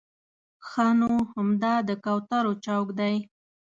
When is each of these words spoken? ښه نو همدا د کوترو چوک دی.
ښه 0.67 0.87
نو 0.99 1.11
همدا 1.33 1.73
د 1.87 1.89
کوترو 2.03 2.53
چوک 2.65 2.87
دی. 2.99 3.15